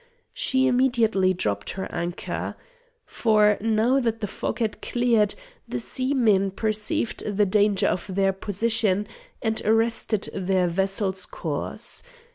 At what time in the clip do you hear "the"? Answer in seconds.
4.19-4.25, 5.67-5.77, 7.23-7.45